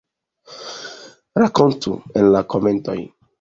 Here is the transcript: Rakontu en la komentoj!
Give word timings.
Rakontu 1.43 1.93
en 2.23 2.31
la 2.37 2.43
komentoj! 2.55 2.97